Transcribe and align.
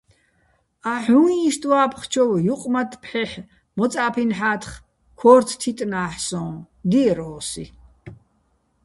"აჰ̦ 0.91 1.13
უ̂ჼ 1.21 1.29
იშტ 1.47 1.63
ვა́ფხჩოვ 1.69 2.31
ჲუყმათთ 2.45 2.93
ფჰ̦ეჰ̦ 3.03 3.33
მოწა́ფინ 3.77 4.31
ჰ̦ა́თხ 4.37 4.71
ქო́რთო̆ 5.19 5.57
თიტნა́ჰ̦ 5.61 6.19
სო́ჼ"- 6.27 6.49
დიერ 6.89 7.19
ოსი. 7.35 7.65